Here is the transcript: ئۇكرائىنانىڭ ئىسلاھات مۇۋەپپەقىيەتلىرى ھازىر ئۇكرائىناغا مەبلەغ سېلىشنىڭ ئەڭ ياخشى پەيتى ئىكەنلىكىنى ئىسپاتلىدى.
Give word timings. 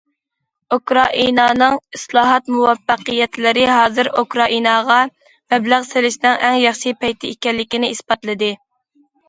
ئۇكرائىنانىڭ 0.77 1.75
ئىسلاھات 1.97 2.49
مۇۋەپپەقىيەتلىرى 2.55 3.67
ھازىر 3.73 4.11
ئۇكرائىناغا 4.23 4.99
مەبلەغ 5.55 5.89
سېلىشنىڭ 5.93 6.43
ئەڭ 6.49 6.61
ياخشى 6.65 6.99
پەيتى 7.05 7.35
ئىكەنلىكىنى 7.37 7.95
ئىسپاتلىدى. 7.95 8.55